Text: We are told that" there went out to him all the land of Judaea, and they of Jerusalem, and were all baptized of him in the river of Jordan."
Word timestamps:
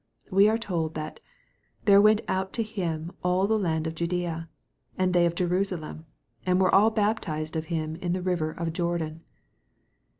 We 0.31 0.49
are 0.49 0.57
told 0.57 0.95
that" 0.95 1.19
there 1.85 2.01
went 2.01 2.21
out 2.27 2.53
to 2.53 2.63
him 2.63 3.11
all 3.23 3.45
the 3.45 3.59
land 3.59 3.85
of 3.85 3.93
Judaea, 3.93 4.49
and 4.97 5.13
they 5.13 5.27
of 5.27 5.35
Jerusalem, 5.35 6.07
and 6.43 6.59
were 6.59 6.73
all 6.73 6.89
baptized 6.89 7.55
of 7.55 7.65
him 7.65 7.97
in 7.97 8.13
the 8.13 8.23
river 8.23 8.49
of 8.49 8.73
Jordan." 8.73 9.21